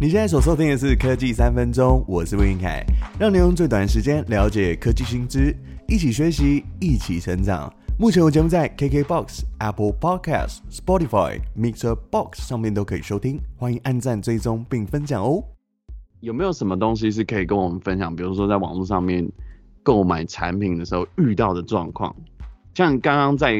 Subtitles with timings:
[0.00, 2.84] 你现在所收听的是科技三分钟，我是魏云凯，
[3.18, 5.52] 让你用最短时间了解科技新知，
[5.88, 7.68] 一起学习，一起成长。
[7.98, 15.42] 目前我节目在 KKBOX、Apple Podcast、Spotify、Mixer Box 上面都可以收听，欢迎按赞、追踪并分享哦。
[16.20, 18.14] 有没有什么东西是可以跟我们分享？
[18.14, 19.28] 比如说在网络上面
[19.82, 22.14] 购买产品的时候遇到的状况，
[22.72, 23.56] 像刚刚在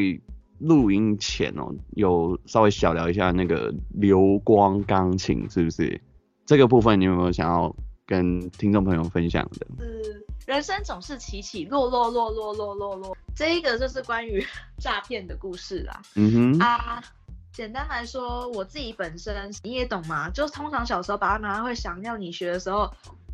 [0.61, 6.00] 录音前哦，有稍微小聊一下那个流光钢琴，是不是？
[6.49, 7.77] 这个部分你有没有想要
[8.07, 9.67] 跟听众朋友分享的？
[9.85, 14.43] 是人生总是起起落落落落落落落，这一个就是关于
[14.81, 16.00] 诈骗的故事啦。
[16.14, 17.05] 嗯哼啊。
[17.53, 20.31] 简单来说，我自己本身你也懂吗？
[20.31, 22.91] 就通常小时候爸爸妈妈会想要你学的时候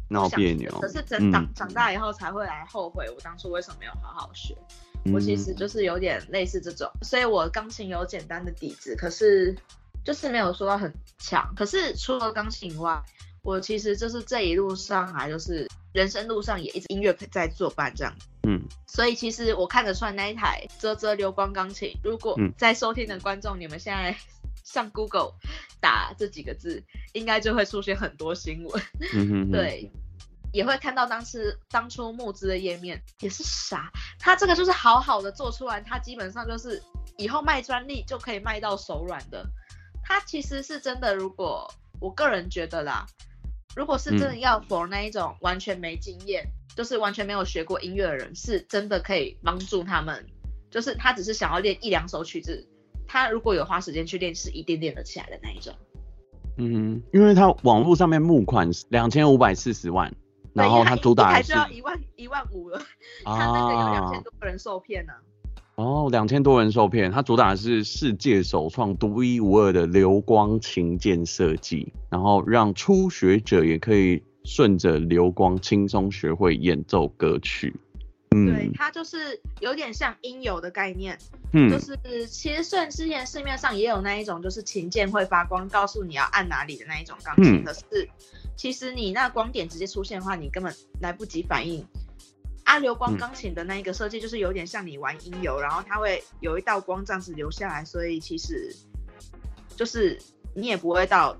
[0.08, 4.56] 闹别扭，可是真长长大以后才会来后悔，我当初为什么没有好好学？
[5.04, 9.54] 嗯、我其实就是有点类似这种，所以我钢琴有简单的底子，可是
[10.04, 11.54] 就是没有说到很强。
[11.56, 13.02] 可是除了钢琴以外，
[13.42, 18.14] 我其实就是这一路上来就是人生路上也一直音乐在作伴这样。
[18.46, 24.16] 嗯，所以其实我看得出来那一台啧啧流光钢琴，如果在收听的观众，你们现在
[24.64, 25.32] 上 Google
[25.80, 28.82] 打这几个字，应该就会出现很多新闻。
[29.12, 29.90] 嗯哼哼，对，
[30.52, 36.82] 也会看到当时当初募资的页面，也是傻，他这个就是好好的做出来，他基本上就是
[37.18, 39.46] 以后卖专利就可以卖到手软的。
[40.04, 43.06] 他其实是真的，如果我个人觉得啦，
[43.74, 46.44] 如果是真的要 for 那一种完全没经验。
[46.44, 50.26] 嗯就是完全没有学过音乐的人，是真的可以帮助他们。
[50.72, 52.66] 就是他只是想要练一两首曲子，
[53.06, 55.72] 他如果有花时间去练，是一定练得起来的那一种。
[56.58, 60.12] 嗯，因为他网络上面募款两千五百四十万，
[60.52, 62.82] 然后他主打是一台就要一万一万五了，
[63.24, 65.20] 他那个有两千多个人受骗呢、啊。
[65.76, 74.22] 哦，两千多人受骗，它主打的是世界首创、独一无二的流光琴键设计，然后让初学者也可以。
[74.46, 77.74] 顺着流光轻松学会演奏歌曲，
[78.36, 81.18] 嗯，对，它就是有点像音游的概念，
[81.54, 81.96] 嗯，就是
[82.26, 88.08] 其实虽然之前市面上也有那一种，就是琴键会发光，告诉你要按哪里的那一种钢琴，可、嗯、是
[88.54, 90.70] 其实你那光点直接出现的话，你根本
[91.00, 91.82] 来不及反应。
[92.64, 98.74] 啊，流光钢琴的那一个设计就是有点像你玩音游，然后它会有一道光这样子流下来，所以其实
[99.76, 100.18] 就是
[100.54, 101.36] 你也不会到。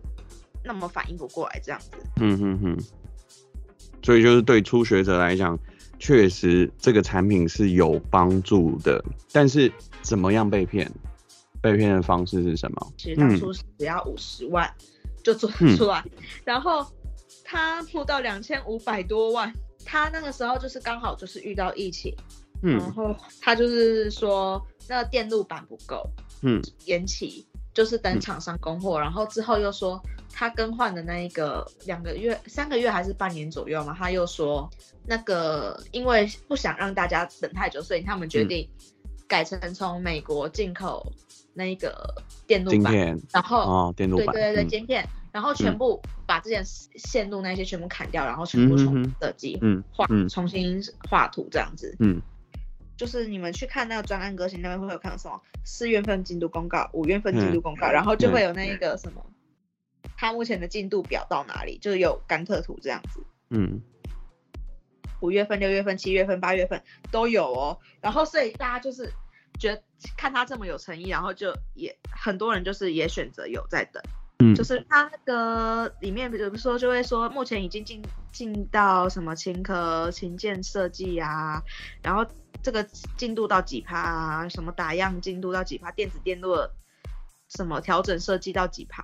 [0.67, 1.91] 那么反应不过来这样子，
[2.23, 2.79] 嗯哼哼，
[4.03, 5.59] 所以就是对初学者来讲，
[5.99, 9.05] 确实这个产品是有帮助的。
[9.31, 9.71] 但是
[10.01, 10.91] 怎么样被骗？
[11.61, 12.93] 被骗的方式是什么？
[12.97, 14.75] 其实当初只要五十万
[15.23, 16.11] 就做出来，嗯、
[16.47, 16.91] 然后
[17.45, 19.53] 他募到两千五百多万，
[19.85, 22.15] 他那个时候就是刚好就是遇到疫情，
[22.63, 26.09] 嗯，然后他就是说那个电路板不够，
[26.43, 27.47] 嗯，延期。
[27.75, 30.01] 就是等厂商供货，嗯，然后之后又说
[30.33, 34.71] 他更换的那一个两个月、三个月还是半年左右嘛，他又说
[35.05, 38.65] 那个因为不想让大家等太久，所以他们决定
[39.27, 41.13] 改成从美国进口
[41.53, 42.15] 那一个
[42.47, 42.95] 电路板，
[43.33, 50.81] 然后哦电路板，对对对晶片，嗯，然后全部把之前线路那些全部砍掉，然后全部重设计，嗯，画，嗯，重新
[51.11, 52.23] 画图这样子，嗯。
[52.97, 59.27] 就是你们去看那个专案歌行那边会有看到什么四月份进度公告，五月份进度公告，嗯，然后就会有那一个什么，
[60.17, 63.21] 他目前的进度表到哪里，就是有甘特图这样子。
[63.51, 63.83] 嗯，
[65.19, 67.81] 五月份、六月份、七月份、八月份都有哦。
[68.01, 69.13] 然后所以大家就是
[69.59, 69.83] 觉得
[70.17, 74.01] 看他这么有诚意，然后就也很多人就是也选择有在等。
[74.39, 78.03] 嗯，就是他那个里面，比如说就会说目前已经进
[78.33, 81.63] 进到什么琴壳、琴键设计啊，
[82.03, 82.27] 然后。
[82.63, 82.83] 这个
[83.19, 84.49] 进度到几趴啊？
[84.49, 85.91] 什么打样进度到几趴？
[85.91, 86.57] 电子电路
[87.51, 89.03] 什么调整设计到几趴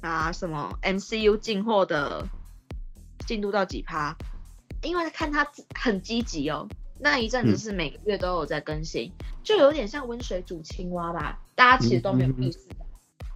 [0.00, 0.32] 啊？
[0.32, 2.26] 什么 MCU 进货的
[3.26, 4.16] 进度到几趴？
[4.82, 6.66] 因为看他很积极哦，
[6.98, 11.38] 那一阵子是每个月都有在更新，嗯、就有点像温水煮青蛙吧。
[11.54, 12.86] 大家其实都没有意识到，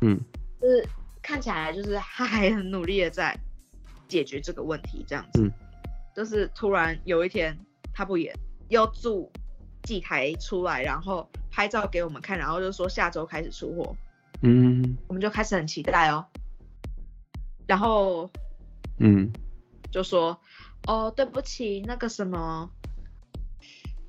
[0.01, 0.19] 嗯，
[0.59, 0.89] 就是
[1.25, 3.37] 看起来就是他还很努力的在
[4.07, 5.53] 解决这个问题，这样子，嗯、
[6.15, 7.59] 就是突然有一天
[7.93, 8.33] 他不演。
[8.71, 9.31] 又住
[9.83, 13.95] 祭台出来，然后拍照给我们看，然后就说下周开始出货。
[14.41, 16.25] 嗯，我们就开始很期待哦。
[17.67, 18.31] 然后，
[18.99, 19.31] 嗯，
[19.93, 20.41] 就说
[20.87, 22.71] 哦，对不起，那个什么，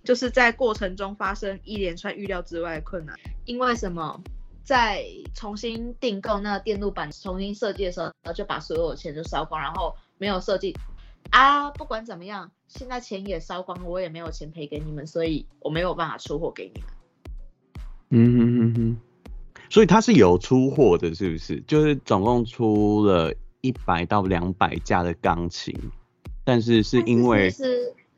[0.05, 4.23] 就是在过程中发生一连串预料之外的困难，因为什么，
[4.65, 10.75] 在重新订购那个电路板重新设计的时候，然后就把所有的钱就烧光，然后没有设计。
[11.29, 16.89] 啊，不管怎么样，现在钱也烧光了，我也没有钱赔给你们，所以我没有办法出货给你们。
[18.09, 18.97] 嗯哼哼哼，
[19.69, 21.61] 所以他是有出货的，是不是？
[21.61, 25.75] 就是总共出了一百到两百架的钢琴，
[26.43, 27.51] 但是是因为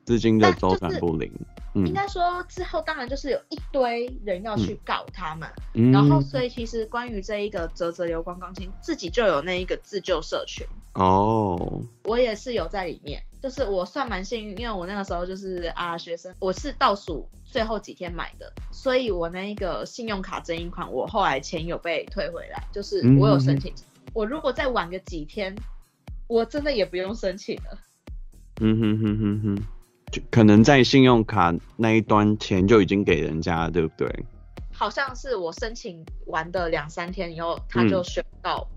[0.08, 1.30] 资金的周转不灵。
[1.74, 23.72] 应该说之后当然就是有一堆人要去告他们，嗯、然后所以其实关于这一个泽泽流光钢琴，自己就有那一个自救社群哦，我也是有在里面，就是我算蛮幸运，因为我那个时候就是啊学生，我是倒数最后几天买的，所以我那一个信用卡争议款，我后来钱有被退回来，就是我有申请，
[24.14, 25.56] 我如果再晚个几天，
[26.26, 27.78] 我真的也不用申请了。
[28.62, 29.64] 嗯哼哼哼哼。
[30.12, 34.26] 就可能在信用卡那一端钱就已经给人家，对不对？
[34.72, 38.68] 好像是我申请完的两三天以后，他就宣告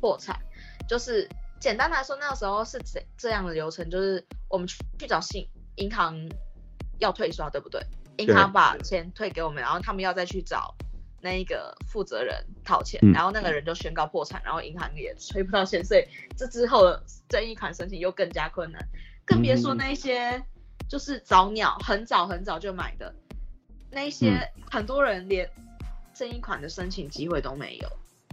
[0.00, 0.38] 破产。
[0.38, 1.28] 嗯、就是
[1.58, 6.28] 简单来说，那个时候是这这样的流程，就是我们去去找信银行
[6.98, 7.80] 要退刷，对不对？
[8.18, 10.74] 银行把钱退给我们，然后他们要再去找
[11.22, 16.04] 那一个负责人讨钱，嗯、然后那个人就宣告破产，然后银行也催不到钱，所以
[16.36, 18.86] 这之后的争议款申请又更加困难。
[19.30, 20.42] 更别说那些
[20.88, 23.14] 就是早鸟，很早很早就买的
[23.90, 25.48] 那一些，很多人连
[26.12, 27.88] 这一款的申请机会都没有。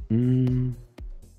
[0.10, 0.74] 嗯，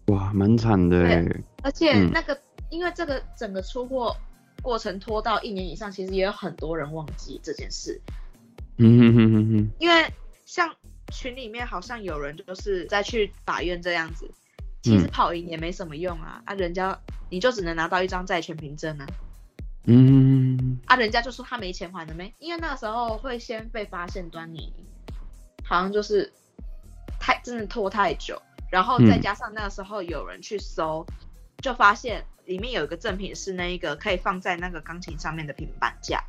[0.06, 1.02] 哇，蛮惨的。
[1.02, 2.40] 对，而且那个，嗯、
[2.70, 4.16] 因为这个整个出货
[4.62, 8.00] 过程拖到一年以上，其实也有很多人忘记这件事。
[8.76, 9.70] 嗯哼哼哼哼。
[9.80, 10.12] 因为
[10.46, 10.72] 像
[11.12, 14.30] 群里面好像有人就是在去法院这样子，
[14.82, 16.96] 其实跑赢也没什么用啊，啊，人家
[17.28, 19.06] 你就只能拿到一张债权凭证啊。
[19.84, 22.34] 嗯，啊，人家就说他没钱还了没？
[22.38, 24.72] 因为那个时候会先被发现端倪，
[25.64, 26.30] 好像就是
[27.18, 28.40] 太真的拖太久，
[28.70, 31.14] 然后再加上那个时候有人去搜，嗯、
[31.62, 36.22] 就发现里面有一个赠品是那一个可以放在那个钢琴上面的平板架，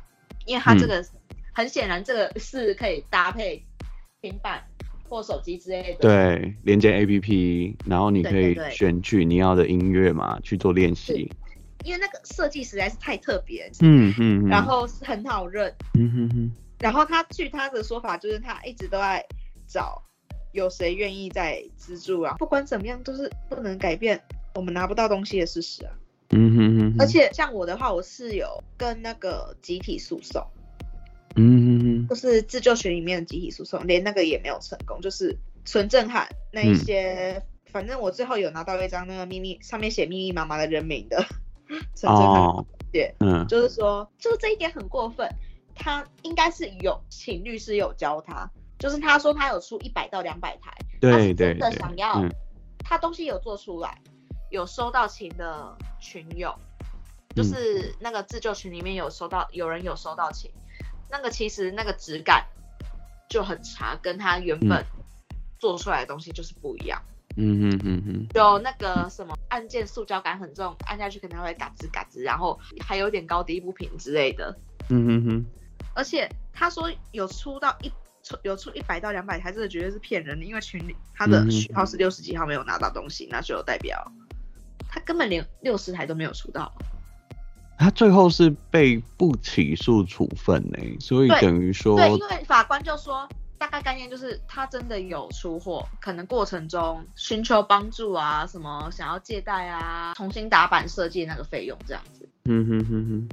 [0.46, 1.06] 因为它这个、嗯、
[1.52, 3.62] 很显然这个是可以搭配
[4.22, 4.64] 平板
[5.06, 11.30] 或手机之类的，对，连接 APP，然后你可以选取你要的音乐嘛，去做练习。
[11.84, 19.24] 因为那个设计实在是太特别，嗯嗯，然后是很好认，嗯哼哼，然后他据他的说法，就是他一直都在
[19.66, 20.02] 找
[20.52, 24.20] 有谁愿意在资助啊，不管怎么样都是不能改变
[24.54, 25.92] 我们拿不到东西的事实啊，
[26.30, 30.46] 嗯哼哼，而且像我的话，我是有跟那个集体诉讼，
[31.36, 41.24] 嗯哼哼，就是自救群里面的集体诉讼，连那个也没有成功，就是纯震撼那一些，嗯、反正我最后有拿到一张那个秘密上面写密密麻麻的人名的。
[42.04, 45.28] 哦，对，嗯，就是说，就是这一点很过分。
[45.82, 50.70] 他应该是有请律师有教他，就是他说他有出一百到两百台，
[51.00, 52.22] 对对，真的想要，
[52.84, 53.98] 他东西有做出来，
[54.50, 56.54] 有收到琴的群友，
[57.34, 60.50] 就是那个自救群里面有收到，有人有收到琴，
[61.10, 62.46] 那个其实那个质感
[63.30, 64.84] 就很差，跟他原本
[65.58, 67.00] 做出来的东西就是不一样。
[67.06, 74.56] 嗯哼哼哼，有那个什么按键塑胶感很重，按下去可能会嘎吱嘎吱，然后还有点高低不平之类的。
[74.88, 75.44] 嗯哼哼，
[75.94, 77.90] 而且他说有出到一
[78.22, 84.10] 出有出一百到两百台，这个绝对是骗人的，因为群里他的序号是六十几号没有拿到东西，那就代表
[84.88, 86.72] 他根本连六十台都没有出到。
[87.78, 93.28] 他最后是被不起诉处分呢，所以等于说，对，因为法官就说。
[93.60, 102.26] 大概概念就是他真的有出货，可能过程中寻求帮助啊，什么想要借贷啊，重新打版设计那个费用这样子。
[102.46, 103.28] 嗯哼哼哼。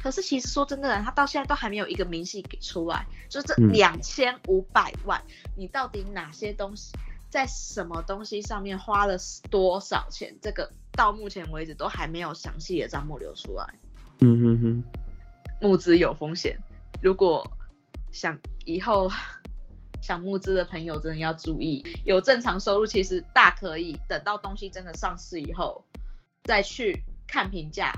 [0.00, 6.92] 可是其实说真的，他到现在都还没有一个明细给出来，就是这两千五百万，嗯、你到底哪些东西
[7.28, 9.16] 在什么东西上面花了
[9.50, 10.36] 多少钱？
[10.40, 13.74] 这个到目前为止都还没有详细的账目流出来。
[14.20, 14.84] 嗯哼哼。
[15.60, 16.56] 募资有风险，
[17.02, 17.50] 如果
[18.12, 19.10] 想以后。
[20.04, 25.82] 想募资的朋友真的要注意，有正常收入其实大可以等到东西真的上市以后
[26.42, 27.90] 再去看评价。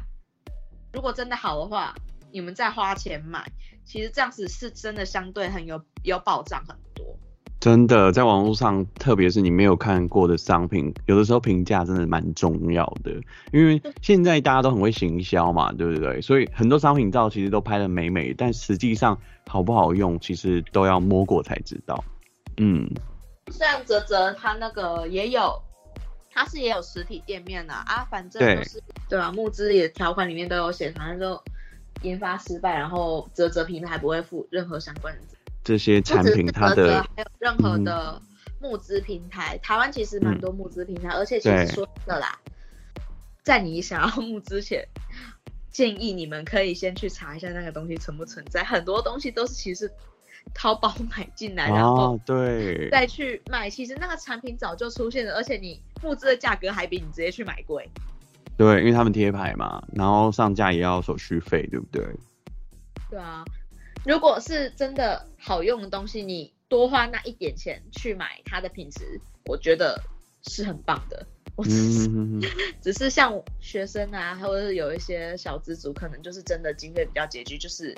[0.93, 1.97] 如果真的好的话，
[2.31, 3.51] 你们再花钱买，
[3.85, 7.19] 其实这样子是真的相对很有有保障很多。
[7.59, 13.11] 真的，在网络上，特别是你没有看过的商品，有的时候评价真的蛮重要的，
[13.53, 16.21] 因为现在大家都很会行销嘛，对不对？
[16.21, 22.05] 所以很多商品照其实都拍的美美，但实际上好不好用，其实都要摸过才知道。
[22.59, 22.89] 嗯，
[23.51, 25.61] 虽然啧啧他那个也有，
[26.31, 31.43] 他是也有实体店面的啊，啊，反正就是对，吧啊，募资也条款里面都有写，反正就
[32.03, 35.23] 研发失败，然后泽泽平台不会负任何相关的。
[35.67, 38.23] 这些产品它的还有任何的
[38.61, 42.39] 募资平台，嗯、台湾其实蛮多募资平台，嗯、而且其实说的啦，
[43.43, 44.87] 在你想要募资前，
[45.73, 49.91] 建议你们可以先去查一下那个东西存不存在，很多东西都是其实
[50.55, 53.69] 淘宝买进来，然后对再去卖。
[53.69, 57.91] 其实那个产品早就出现了，而且你募资的价格还比你直接去买贵。
[58.57, 62.07] 对，因为他们贴牌嘛，然后上架也要手续费，对不对？
[63.11, 63.45] 对啊，
[64.07, 70.01] 如果是真的好用的东西，你多花那一点钱去买它的品质，我觉得
[70.45, 71.27] 是很棒的。
[71.57, 72.41] 我只是、嗯、
[72.81, 77.95] 只是像学生啊，或者是有一些小资族，可能就是真的经费比较拮据，就是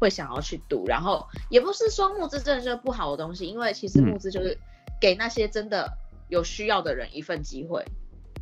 [0.00, 0.84] 会想要去赌。
[0.86, 4.58] 然后也不是说募资真的就是不好的东西，因为其实募资就是
[5.00, 5.96] 给那些真的
[6.28, 7.84] 有需要的人一份机会。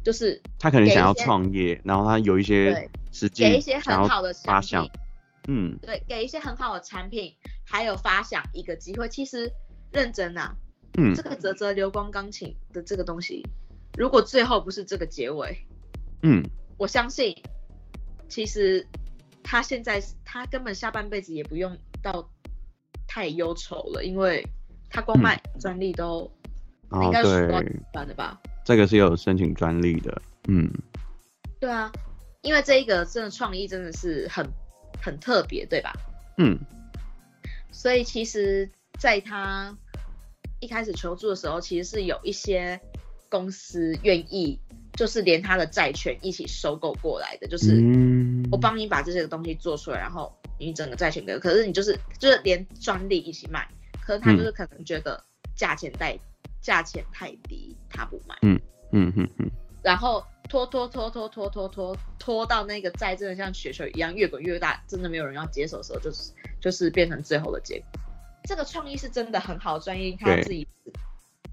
[0.03, 4.87] 就是他可能想要创业，然后他有一些实际给一些很好的发想，
[5.49, 7.35] 嗯，对，给一些很好的产品，
[7.65, 9.09] 还有发想一个机会。
[9.09, 9.53] 其实
[9.93, 10.57] 认真啊，
[10.97, 13.43] 嗯，这个泽泽流光钢琴的这个东西，
[13.99, 15.57] 如果最后不是这个结尾，
[16.23, 16.43] 嗯，
[16.79, 17.37] 我相信
[18.29, 18.87] 其实
[19.43, 22.31] 他现在他根本下半辈子也不用到
[23.07, 24.47] 太忧愁了，因为
[24.91, 26.31] 他光卖专利都
[27.03, 28.41] 应该是多赚的吧。
[28.65, 30.71] 这个是有申请专利的，嗯，
[31.61, 31.93] 对啊，
[32.41, 34.51] 因为这一个真的创意真的是很
[35.01, 35.93] 很特别，对吧？
[36.39, 36.59] 嗯，
[37.71, 39.77] 所以其实在他
[40.61, 42.81] 一开始求助的时候，其实是有一些
[43.29, 44.59] 公司愿意，
[44.95, 47.83] 就是连他的债权一起收购过来的，就是
[48.51, 53.69] 我帮你把这些东西做出来，然后你整个债权给，可是你就是就是连专利一起卖，
[54.01, 55.23] 可是他就是可能觉得
[55.55, 56.19] 价钱太。
[56.61, 58.35] 价钱太低，他不买。
[58.41, 58.59] 嗯
[58.91, 59.51] 嗯嗯嗯。
[59.83, 68.01] 然后拖拖拖拖拖拖拖拖到那个债真的像雪球一样越滚越大，真的没有人要接手的时候，就是就是变成最后的结果。
[68.45, 70.67] 这个创意是真的很好，专业他自己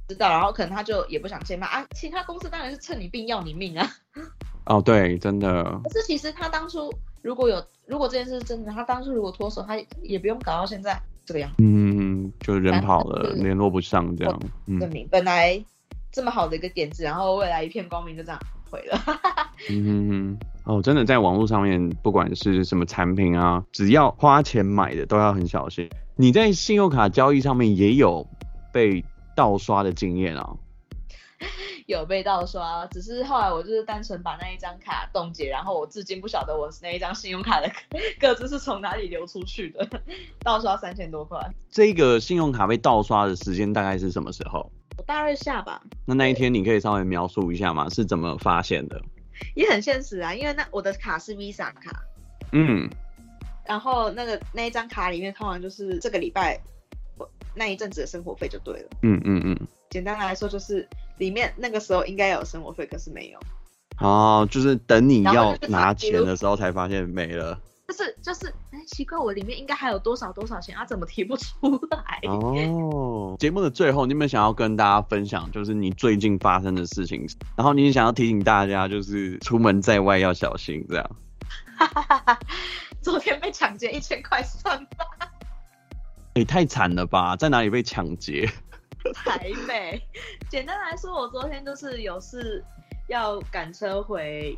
[0.07, 1.86] 知道，然后可能他就也不想接嘛啊。
[1.91, 3.89] 其他公司当然是趁你病要你命啊。
[4.65, 5.63] 哦，对，真的。
[5.83, 11.01] 可是其实他当初如果有，如果这件事是真的，他当初如果脱手，他也不用搞到现在。
[11.24, 14.41] 这个样子，嗯，就人跑了，联络不上这样。
[14.79, 15.63] 证明本来
[16.12, 18.39] 这么好的一个点子，然后未来一片光明就这样
[18.71, 18.99] 毁了。
[19.69, 25.87] 嗯哼哼，哦，真的在网络上面，不管是什么产品啊，只要花钱买的都要很小心。
[26.15, 28.25] 你在信用卡交易上面也有
[28.73, 29.03] 被
[29.35, 30.55] 盗刷的经验啊？
[31.87, 37.69] 有被盗刷，只是后来我就是单纯把那一张卡冻结，然后我至今不晓得我那一张信用卡的
[38.19, 39.87] 个资是从哪里流出去的。
[40.43, 41.39] 盗刷三千多块。
[41.69, 44.71] 这个信用卡被盗刷的时间大概是什么时候？
[45.01, 45.81] 我大二下吧。
[46.05, 47.89] 那那一天你可以稍微描述一下吗？
[47.89, 49.01] 是怎么发现的？
[49.55, 52.03] 也很现实啊，因为那我的卡是 Visa 卡。
[52.51, 52.88] 嗯。
[53.65, 56.60] 然后那个那一张卡里面通常就是这个礼拜
[57.17, 58.89] 我那一阵子的生活费就对了。
[59.01, 59.58] 嗯嗯嗯。
[59.89, 60.88] 简单来说就是。
[61.17, 63.39] 里面那个时候应该有生活费，可是没有。
[64.00, 67.60] 哦，就是等你要拿钱的时候才发现没了。
[67.91, 70.86] 就是就是，哎、欸，奇怪，我里面应该还有多少多少钱啊？
[70.86, 72.21] 怎么提不出来？
[72.24, 77.27] 哦，节目的最后，你有没有想要跟大家分享，就是你最近发生的事情？
[77.57, 81.10] 然后你想要提醒大家，就是出门在外要小心，这样。
[81.77, 82.39] 哈哈哈哈，
[83.01, 85.05] 昨天被抢劫一千块算吧？
[86.36, 87.36] 也、欸、太惨了吧！
[87.36, 88.50] 在哪里被抢劫？
[89.25, 90.01] 台北，
[90.48, 92.63] 简单来说，我昨天就是有事
[93.10, 94.57] 要赶车回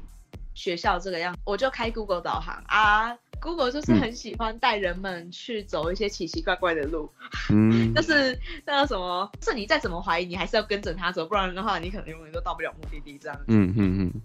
[0.54, 7.12] 学校这个样，我就开 Google 导航啊，Google 就是很喜欢带人们去走一些奇奇怪怪的路，
[7.52, 13.44] 嗯， 就是那个什么，是你再怎么怀疑，你还是要跟着他走，不然的话，你可能永远都到不了目的地这样子。
[13.50, 14.22] 嗯嗯嗯。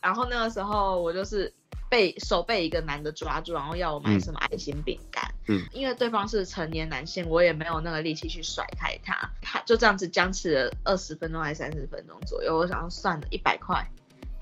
[0.00, 1.52] 然后那个时候我就是。
[1.92, 5.22] 被手被一个男的抓住，然后要我买什么爱心饼干。
[5.46, 9.30] 嗯，因为对方是成年男性，我也没有那个力气去甩开他。
[9.42, 12.56] 他就这样子僵持了二十分钟还是三十分钟左右。
[12.56, 13.86] 我想要算了一百块，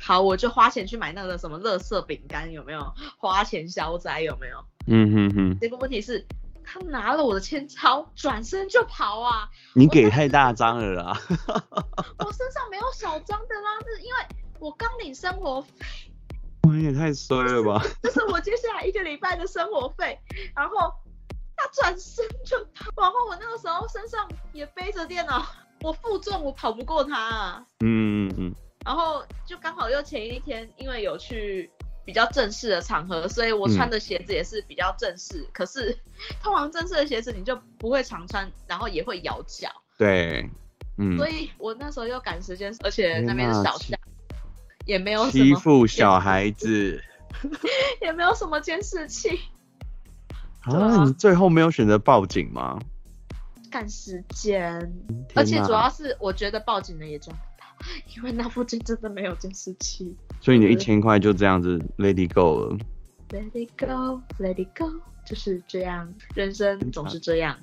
[0.03, 2.95] 好，我就花钱去买那个什么乐色饼干，有没有？
[3.19, 4.65] 花钱消灾有没有？
[4.87, 5.59] 嗯哼哼。
[5.61, 6.27] 结果问题是，
[6.65, 9.51] 他拿了我的钱钞，转身就跑啊！
[9.75, 11.21] 你给太大张了啦！
[12.19, 14.21] 我身上没有小张的啦，是因为
[14.59, 15.85] 我刚领生活费。
[16.63, 17.83] 你也太衰了吧！
[18.03, 20.19] 这是我接下来一个礼拜的生活费，
[20.57, 20.93] 然后
[21.57, 25.45] 他转身就跑，然后我那个时候身上也背着电脑，
[25.83, 27.67] 我负重，我跑不过他啊。
[27.81, 28.55] 嗯嗯嗯。
[28.91, 31.71] 然后就刚好又前一天，因为有去
[32.05, 35.43] 比较正式的场合，所以我穿的鞋子也是比较正式。
[35.43, 35.97] 嗯、可是
[36.43, 39.71] 通常正式的鞋子你就不会常穿，然后也会咬脚。
[39.97, 40.51] 对，
[40.99, 41.17] 嗯。
[41.17, 43.97] 所以我那时候又赶时间，而且那边是小巷。
[44.87, 47.01] 也没有欺负小孩子，
[48.03, 49.39] 也没有什么监视器
[50.63, 51.05] 啊！
[51.05, 52.77] 你最后没有选择报警吗？
[53.71, 54.93] 赶时间，
[55.37, 57.50] 而且主要是我觉得报警了也抓不到，
[58.17, 60.17] 因为那附近真的没有监视器。
[60.41, 62.79] 所以你的一千块就这样子 let it go 了。
[63.31, 67.57] Let it go, let it go，就是这样，人生总是这样。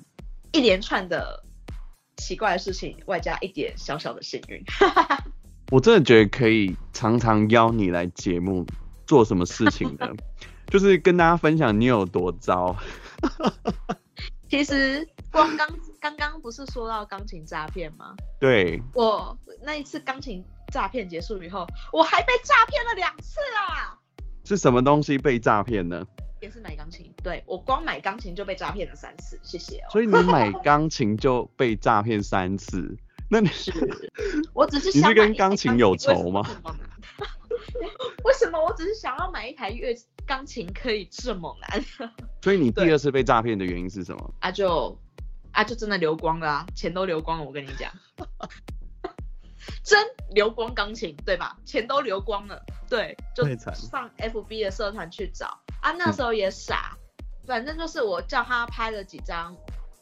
[0.52, 1.44] 一连串的
[2.16, 4.64] 奇怪的事情，外加一点小小的幸运。
[5.70, 8.64] 我真的觉得可以常常邀你来节目
[9.06, 10.16] 做什么事情的？
[10.68, 12.74] 就是跟大家分享你有多糟。
[14.48, 15.68] 其实光刚
[16.00, 18.14] 刚刚不是说到钢琴诈骗吗？
[18.40, 23.98] 对，我那一次钢琴诈骗结束以后，我还被诈骗了两次啦！
[24.44, 26.06] 是什么东西被诈骗呢？
[26.40, 29.88] 也是买钢琴，对，我光买钢琴就被诈骗了三次，谢谢哦。
[29.90, 32.96] 所以你买 钢琴就被诈骗三次？
[33.28, 33.72] 那你是？
[34.54, 36.48] 我只是你是跟钢琴有仇吗？
[38.24, 39.94] 为什么我只是想要买一台乐
[40.26, 41.84] 钢琴可以这么难？
[42.42, 44.34] 所以你第二次被诈骗的原因是什么？
[44.40, 44.96] 啊就
[45.52, 47.92] 啊就真的流光了啊，钱都流光了，我跟你讲，
[49.82, 51.58] 真流光钢琴对吧？
[51.64, 53.44] 钱都流光了，对，就
[53.74, 55.46] 上 FB 的社团去找
[55.80, 59.56] 啊，那时候也傻，嗯、反正就是我叫他拍了几张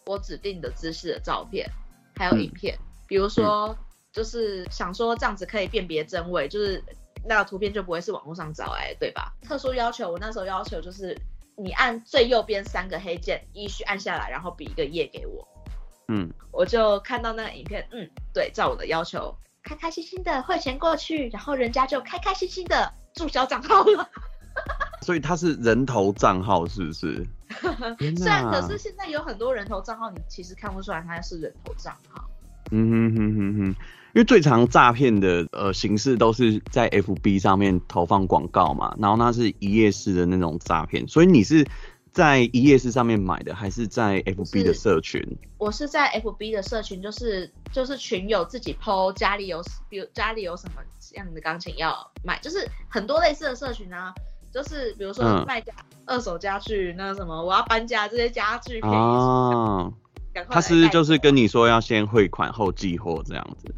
[0.07, 1.69] 我指定的姿势的照片，
[2.17, 2.77] 还有影片。
[2.77, 3.79] 嗯比如说，
[4.11, 6.83] 就是想说这样子可以辨别真伪，就是
[7.29, 9.33] 那个图片就不会是网络上找来，对吧？
[9.43, 11.17] 特殊要求，我那时候要求就是
[11.57, 15.47] 你按最右边三个黑键，依序按下来，然后比一个耶给我。
[16.09, 24.09] 嗯，我就看到那个影片，嗯，对，照我的要求，开开心心的汇钱过去，然后人家就开开心心的注销账号了。
[25.03, 27.27] 所以他是人头账号，是不是？
[28.17, 32.25] 虽然可是现在有很多人头账号，你其实看不出来他是人头账号。
[32.71, 33.75] 嗯哼哼哼哼，因
[34.15, 41.67] 为最常诈骗的呃形式都是在 FB 上面投放广告嘛，然后那是一页式的那种诈骗，所以你是
[42.13, 45.23] 在一页式上面买的，还是在 FB 的社群？
[45.59, 50.83] 我是在 FB 的社群，就是就是群友自己 PO 家里有，比如家里有什么
[51.15, 54.15] 样的钢琴要买，就是很多类似的社群啊，
[54.51, 58.91] 就是比如说卖家、嗯、二手家具，那什么我要搬家这些家具可以。
[58.91, 59.93] 啊
[60.45, 63.75] 他是不是就是跟你说要先汇款后寄货这样子？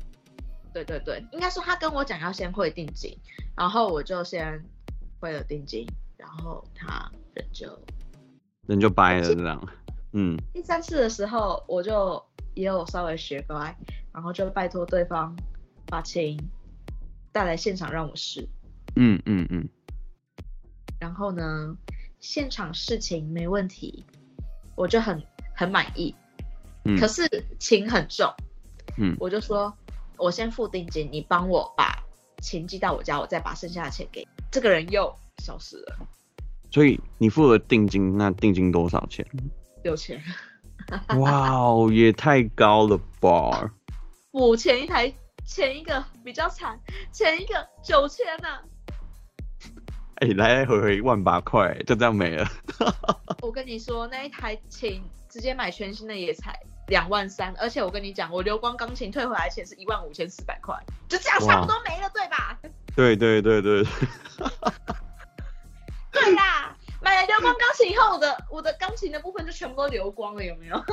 [0.72, 3.16] 对对对，应该说他跟我讲要先汇定金，
[3.56, 4.62] 然后我就先
[5.18, 5.86] 汇了定金，
[6.16, 7.78] 然后他人就
[8.66, 9.68] 人就掰了这样。
[10.12, 10.36] 嗯。
[10.52, 12.22] 第三次的时候，我就
[12.54, 13.76] 也有稍微学乖，
[14.12, 15.34] 然后就拜托对方
[15.86, 16.38] 把琴
[17.32, 18.48] 带来现场让我试。
[18.94, 19.68] 嗯嗯嗯。
[21.00, 21.76] 然后呢，
[22.20, 24.04] 现场试琴没问题，
[24.76, 25.20] 我就很
[25.56, 26.14] 很满意。
[26.96, 28.32] 可是琴很重，
[28.96, 29.76] 嗯，我就说，
[30.16, 32.04] 我先付定金，你帮我把
[32.40, 34.28] 琴寄到我家，我再把剩下的钱给你。
[34.50, 35.96] 这个人又消失了。
[36.70, 39.26] 所以你付了定金，那定金多少钱？
[39.82, 40.22] 六千。
[41.18, 43.70] 哇哦，也太高了吧！
[44.32, 45.12] 五前一台，
[45.44, 46.78] 前一个比较惨，
[47.12, 48.48] 前一个九千呢。
[50.16, 52.48] 哎，来来回回万八块，就这样没了。
[53.42, 56.58] 我跟你说，那一台琴直接买全新的也才。
[56.88, 60.74] 两万三，而且我跟你讲，我流光钢琴退回来钱是一万五千四百块，
[61.08, 62.58] 就这样差不多没了，对吧？
[62.96, 63.84] 对对对对。
[66.10, 70.84] 对啦，买了流光钢琴以后，我的我的钢琴的部分就全部都流光了，有没有？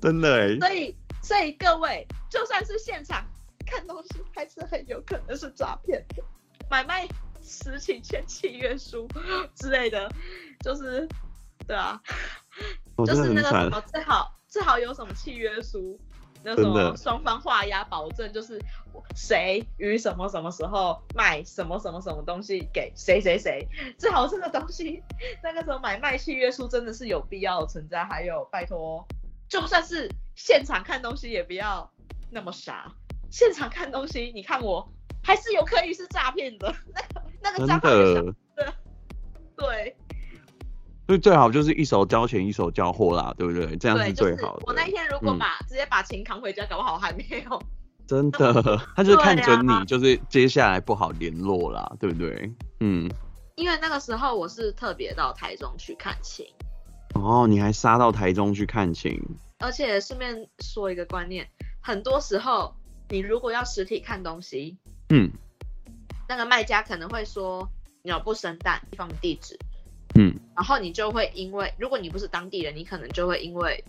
[0.00, 0.56] 真的哎。
[0.58, 3.26] 所以所以各位，就算是现场
[3.66, 6.22] 看东西，还是很有可能是诈骗的。
[6.70, 7.06] 买卖
[7.42, 9.08] 实情签契约书
[9.56, 10.08] 之类的，
[10.60, 11.08] 就是
[11.66, 12.00] 对啊，
[13.04, 14.32] 就是那个什么最好。
[14.50, 15.98] 最好有什么契约书，
[16.42, 18.60] 那什么双方画押保证，就是
[19.14, 23.64] 谁于什么什么时候卖什么什么什么东西给谁谁谁，
[23.96, 25.00] 最好这个东西，
[25.42, 28.04] 那个时候买卖契约书真的是有必要存在。
[28.04, 29.06] 还有拜托，
[29.48, 31.88] 就算是现场看东西也不要
[32.30, 32.92] 那么傻，
[33.30, 37.92] 现场看东西，你看我还是有可以是诈骗的，那个那个诈骗
[38.56, 38.74] 的，
[39.56, 39.96] 对。
[41.10, 43.76] 所以最好就是一手交钱一手交货啦，对不对？
[43.78, 44.60] 这样是最好的。
[44.60, 47.62] 就是、我那一天如果把、嗯、直接把琴扛回家，搞不好还没有。
[48.06, 52.54] 真的， 他就是看准你，就是接下来不好联络啦，对不对？
[52.78, 53.10] 嗯。
[53.56, 56.46] 因为那个时候我是特别到台中去看琴。
[57.14, 59.20] 哦，你还杀到台中去看琴？
[59.58, 61.44] 而且顺便说一个观念，
[61.82, 62.72] 很多时候
[63.08, 65.28] 你如果要实体看东西，嗯，
[66.28, 67.68] 那个卖家可能会说
[68.04, 69.58] 鸟不生蛋，地方地址。
[70.18, 73.82] 嗯，然后你就会因为，如果你不是当地人，你可能就会因为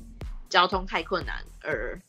[0.49, 1.99] 交通太困难而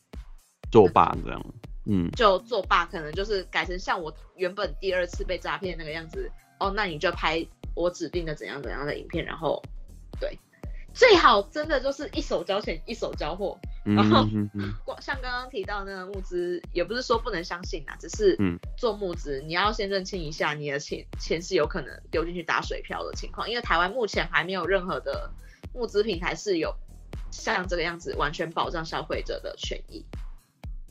[0.71, 1.45] 作罢这样。
[1.85, 6.31] 嗯，就作罢，可能就是改成像我原本第二次被诈骗那个样子。
[6.59, 7.45] 哦，那你就拍
[7.75, 9.61] 我指定的怎样怎样的影片，然后
[10.19, 10.39] 对，
[10.93, 13.59] 最好真的就是一手交钱一手交货。
[13.83, 14.25] 然后，
[15.01, 18.37] 像刚刚提到那个募资，也不是说不能相信啊，只是
[18.77, 25.29] 做募资，你要先认清一下你的钱钱是有可能丢进去打水漂的情况，因为台湾目前还没有任何的
[25.73, 26.73] 募资平台是有
[27.29, 30.05] 像这个样子完全保障消费者的权益。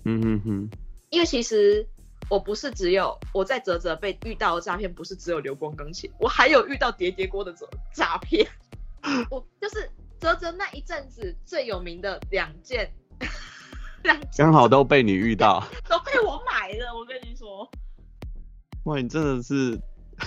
[0.04, 0.70] 嗯哼哼，
[1.08, 1.86] 因为其实
[2.28, 8.46] 我不是只有我在泽泽被遇到的诈骗，不是只有流光钢琴，我还有遇到叠叠锅的诈诈骗。
[9.30, 12.90] 我就是泽泽那一阵子最有名的两件，
[14.02, 16.94] 两件刚好都被你遇到，都被我买了。
[16.96, 17.70] 我跟你说，
[18.84, 19.78] 哇，你真的是，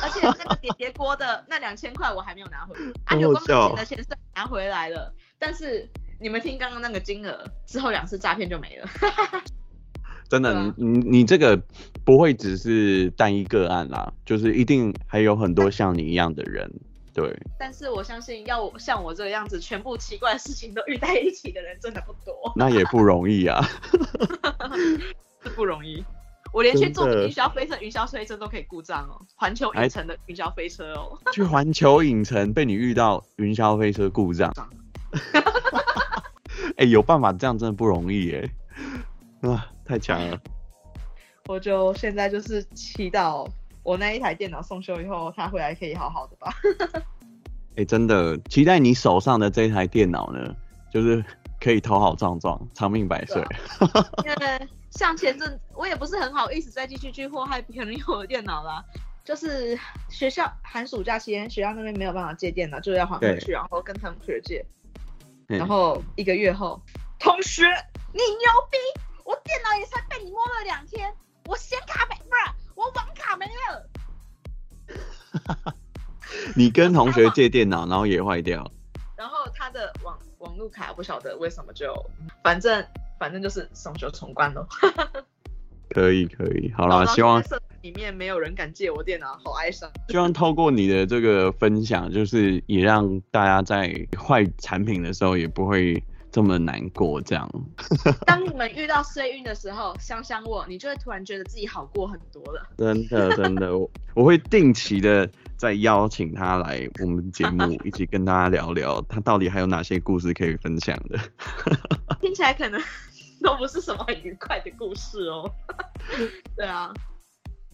[0.02, 5.90] 而且那个叠叠锅的那两千块我还没有拿回来，啊，流光钢琴的钱是拿回来了，但是。
[6.18, 8.88] 你们听刚刚那个金额之后，两次诈骗就没了。
[10.30, 11.62] 真的，啊、你你这个
[12.06, 16.72] 不会只是单一个案啦，就是一定还有很多像你一样的人，
[17.16, 17.34] 对。
[17.58, 22.54] 但是我相信，要像我这个样子，全部奇怪的事情都遇在一起的人，真的不多。
[22.56, 23.66] 那也不容易啊。
[25.42, 26.04] 是不容易。
[26.54, 29.22] 我连去坐云霄飞车，云霄飞车都可以故障哦。
[29.36, 31.18] 环球影城的云霄飞车哦。
[31.34, 34.54] 去环球影城被你遇到云霄飞车故障。
[36.78, 38.50] 哎、欸，有办法这样真的不容易哎，
[39.50, 40.38] 啊，太强了！
[41.48, 43.48] 我就现在就是祈祷
[43.86, 46.52] 我那一台电脑送修以后，它回来可以好好的吧。
[47.78, 50.56] 哎、欸，真的期待你手上的这一台电脑呢，
[50.92, 51.24] 就是
[51.62, 53.42] 可以头好壮壮，长命百岁。
[54.26, 58.84] 因为像前阵我也不是很好意思再继续去祸害别人用我的电脑啦，
[59.24, 59.78] 就是
[60.10, 64.66] 学校寒暑假期间，学校那边没有办法借电脑，就是要还回去，然后跟同学借。
[65.48, 66.82] 然后一个月后，
[67.20, 67.66] 同学，
[68.12, 68.78] 你牛逼！
[69.24, 71.14] 我电脑也才被你摸了两天，
[71.46, 73.90] 我显卡没，不是，我网卡没了。
[76.56, 78.72] 你跟同学借电脑，然后也坏掉。
[79.18, 81.92] 然后他的网网路卡不晓得为什么就，
[82.44, 82.86] 反正
[83.20, 84.68] 反正就是送修重关了。
[85.90, 87.42] 可以可以，好啦，希望
[87.82, 89.90] 里面没有人敢借我电脑，好哀伤。
[90.10, 96.04] 希望透过你的这个分享，就是也让大家在坏产品的时候也不会
[96.36, 97.22] 这么难过。
[97.22, 97.50] 这样，
[98.28, 102.68] 当你们遇到衰运的时候，想想我，你就会突然觉得自己好过很多了。
[102.78, 111.18] 真的真的，我我会定期的再邀请他来我们节目，一起跟大家聊聊他到底还有哪些故事可以分享的。
[112.20, 112.82] 听起来可能。
[113.42, 115.48] 都不是什么很愉快的故事哦。
[116.56, 116.92] 对啊，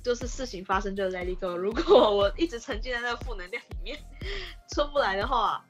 [0.04, 1.56] 就是事情发生就 let it go。
[1.56, 3.98] 如果我一直沉浸在那个负能量里面
[4.76, 5.64] 出不来的话，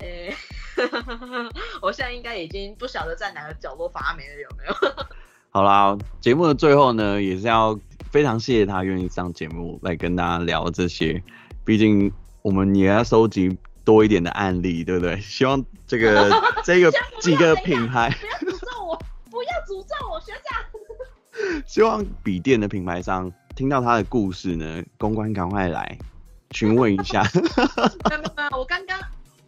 [0.00, 0.36] 诶、欸，
[1.80, 4.74] 我现在应该已经不晓得在哪个角落发霉了，有没有？
[5.52, 7.78] 好啦，节目的最后呢，也是要
[8.10, 11.22] 非常谢谢他愿意上节目来跟大家聊这些。
[11.64, 15.18] 毕竟我们也要收集多一点的案例，对不对？
[15.22, 16.30] 希望这个
[16.64, 18.14] 这个几个品牌。
[19.30, 21.62] 不要诅咒我学长。
[21.66, 25.98] 希望笔电的品牌商听到他的故事呢，公关赶快来
[26.52, 27.22] 询问一下。
[27.34, 28.98] 没有没有，我刚刚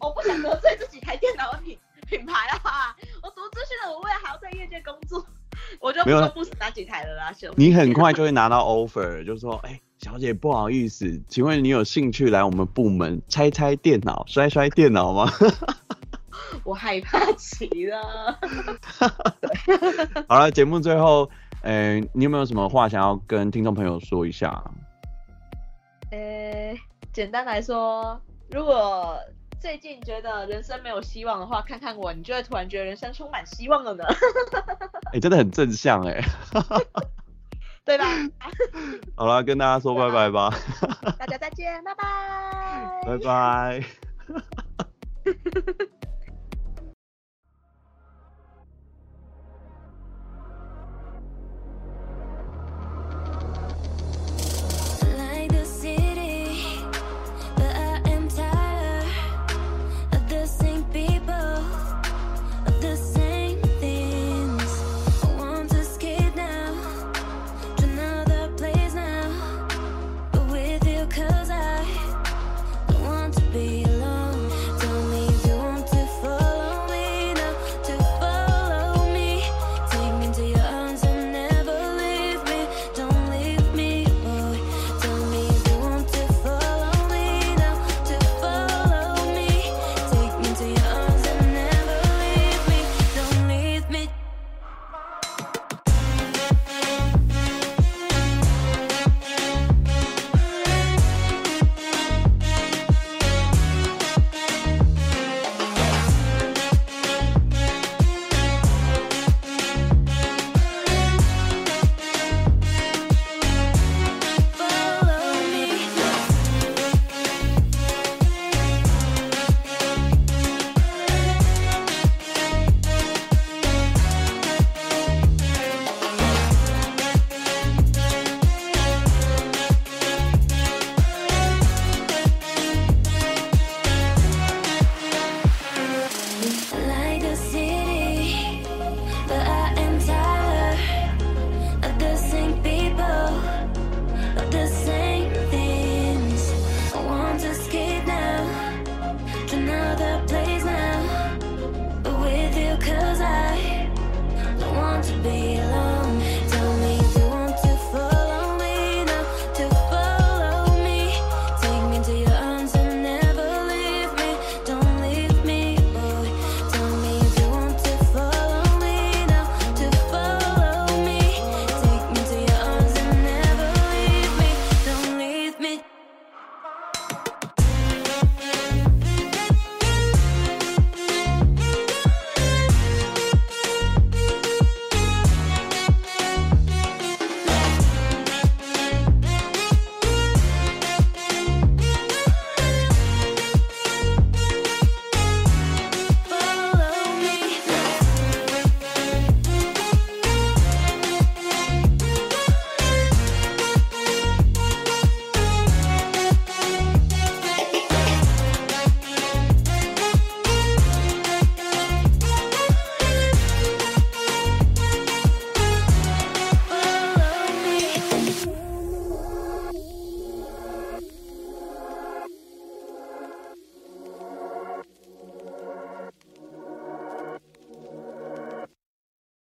[0.02, 5.24] 我不想得罪这几台电脑的品品牌啊，我读资讯的，我未来还要在业界工作，
[5.80, 7.32] 我就不说不死哪几台了啦。
[7.56, 15.30] 你很快就会拿到 offer，就是说，哎、欸，小姐不好意思，请问你有兴趣来我们部门拆拆电脑、摔摔电脑吗？
[16.64, 18.38] 我害怕极了。
[20.28, 21.30] 好了，节目最后，
[21.62, 24.62] 呃，你有没有什么话想要跟听众朋友说一下？
[26.10, 26.80] 呃、欸，
[27.12, 29.18] 简单来说，如果
[29.62, 34.02] 最近觉得人生没有希望的话，看看我，你就会突然觉得人生充满希望了呢。
[35.06, 36.20] 哎、欸，真的很正向哎，
[37.86, 38.04] 对吧？
[39.14, 40.50] 好了，跟大家说拜拜吧。
[41.16, 43.00] 大家再见，拜拜。
[43.06, 43.84] 拜拜。